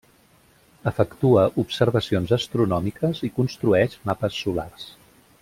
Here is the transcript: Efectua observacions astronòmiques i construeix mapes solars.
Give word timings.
Efectua 0.91 1.43
observacions 1.63 2.33
astronòmiques 2.39 3.21
i 3.29 3.31
construeix 3.37 3.99
mapes 4.11 4.41
solars. 4.47 4.91